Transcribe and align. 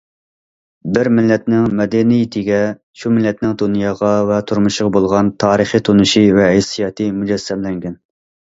بىر 0.93 1.09
مىللەتنىڭ 1.17 1.67
مەدەنىيىتىگە 1.79 2.61
شۇ 3.01 3.11
مىللەتنىڭ 3.17 3.53
دۇنياغا 3.63 4.11
ۋە 4.31 4.41
تۇرمۇشقا 4.53 4.89
بولغان 4.97 5.31
تارىخىي 5.45 5.85
تونۇشى 5.91 6.25
ۋە 6.39 6.49
ھېسسىياتى 6.57 7.09
مۇجەسسەملەنگەن. 7.21 7.99